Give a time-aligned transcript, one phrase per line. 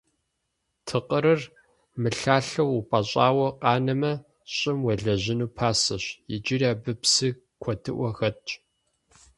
[0.85, 1.41] Тыкъырыр
[2.01, 4.13] мылъалъэу упӀэщӀауэ къанэмэ,
[4.55, 7.29] щӀым уелэжьыну пасэщ, иджыри абы псы
[7.61, 8.49] куэдыӀуэ хэтщ.